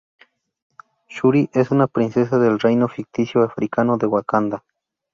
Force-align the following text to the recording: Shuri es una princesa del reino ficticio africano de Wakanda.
Shuri 1.09 1.51
es 1.53 1.69
una 1.69 1.85
princesa 1.85 2.39
del 2.39 2.59
reino 2.59 2.87
ficticio 2.87 3.43
africano 3.43 3.97
de 3.99 4.07
Wakanda. 4.07 4.63